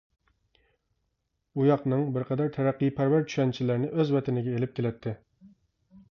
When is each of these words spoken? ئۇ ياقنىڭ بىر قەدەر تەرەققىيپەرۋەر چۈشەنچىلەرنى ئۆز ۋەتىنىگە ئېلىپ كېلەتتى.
ئۇ 1.57 1.65
ياقنىڭ 1.67 1.99
بىر 2.15 2.25
قەدەر 2.29 2.49
تەرەققىيپەرۋەر 2.55 3.27
چۈشەنچىلەرنى 3.33 3.91
ئۆز 3.99 4.13
ۋەتىنىگە 4.17 4.55
ئېلىپ 4.55 4.73
كېلەتتى. 4.81 5.15